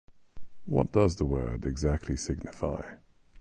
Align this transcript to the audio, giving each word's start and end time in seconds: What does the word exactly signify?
What 0.65 0.93
does 0.93 1.17
the 1.17 1.25
word 1.25 1.63
exactly 1.63 2.15
signify? 2.17 2.95